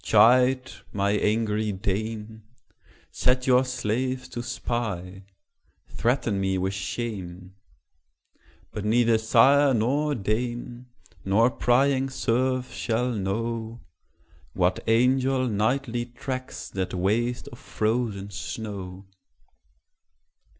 chide, 0.03 0.71
my 0.91 1.11
angry 1.11 1.71
dame! 1.71 2.41
Set 3.11 3.45
your 3.45 3.63
slaves 3.63 4.27
to 4.27 4.41
spy; 4.41 5.21
threaten 5.87 6.41
me 6.41 6.57
with 6.57 6.73
shame: 6.73 7.53
But 8.71 8.83
neither 8.83 9.19
sire 9.19 9.75
nor 9.75 10.15
dame, 10.15 10.87
nor 11.23 11.51
prying 11.51 12.09
serf 12.09 12.73
shall 12.73 13.11
know, 13.11 13.79
What 14.53 14.79
angel 14.87 15.47
nightly 15.47 16.07
tracks 16.07 16.67
that 16.71 16.95
waste 16.95 17.47
of 17.49 17.59
frozen 17.59 18.31
snow. 18.31 19.05